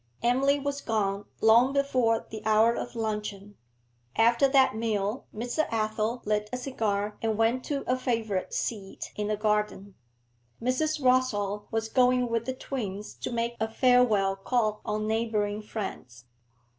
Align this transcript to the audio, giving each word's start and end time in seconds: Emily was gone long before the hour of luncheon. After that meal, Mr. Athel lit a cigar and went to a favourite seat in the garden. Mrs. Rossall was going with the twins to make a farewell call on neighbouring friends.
Emily 0.23 0.59
was 0.59 0.81
gone 0.81 1.25
long 1.41 1.73
before 1.73 2.25
the 2.31 2.41
hour 2.43 2.73
of 2.73 2.95
luncheon. 2.95 3.55
After 4.15 4.47
that 4.47 4.75
meal, 4.75 5.27
Mr. 5.31 5.67
Athel 5.71 6.23
lit 6.25 6.49
a 6.51 6.57
cigar 6.57 7.19
and 7.21 7.37
went 7.37 7.63
to 7.65 7.83
a 7.85 7.95
favourite 7.95 8.51
seat 8.51 9.11
in 9.15 9.27
the 9.27 9.37
garden. 9.37 9.93
Mrs. 10.59 10.99
Rossall 11.03 11.67
was 11.69 11.87
going 11.87 12.29
with 12.29 12.45
the 12.45 12.55
twins 12.55 13.13
to 13.17 13.31
make 13.31 13.55
a 13.59 13.67
farewell 13.69 14.35
call 14.35 14.81
on 14.85 15.05
neighbouring 15.05 15.61
friends. 15.61 16.25